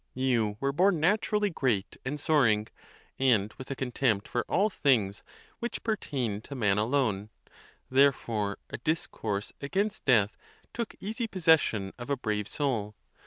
[0.15, 2.69] You were born naturally great and soaring,
[3.19, 5.21] and with a con tempt for all things
[5.59, 7.29] which pertain to man alone;
[7.87, 10.35] there fore a discourse against death
[10.73, 12.95] took easy possession of a brave soul.